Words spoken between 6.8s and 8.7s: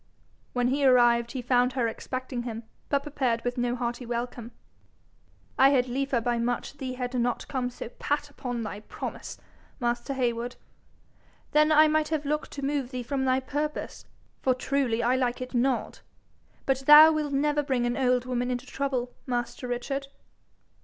had not come so pat upon